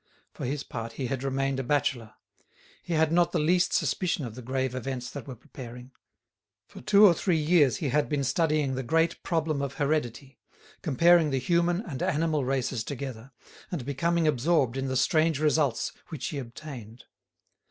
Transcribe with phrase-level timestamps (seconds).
[0.33, 2.15] For his part he had remained a bachelor.
[2.81, 5.91] He had not the least suspicion of the grave events that were preparing.
[6.65, 10.39] For two or three years he had been studying the great problem of heredity,
[10.81, 13.31] comparing the human and animal races together,
[13.69, 17.03] and becoming absorbed in the strange results which he obtained.